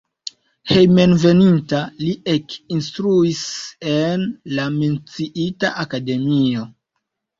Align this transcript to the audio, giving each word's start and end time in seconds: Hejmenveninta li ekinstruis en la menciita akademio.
Hejmenveninta 0.69 1.81
li 1.99 2.15
ekinstruis 2.33 3.41
en 3.95 4.25
la 4.61 4.67
menciita 4.81 5.75
akademio. 5.85 6.67